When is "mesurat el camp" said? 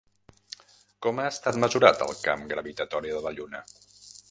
1.65-2.43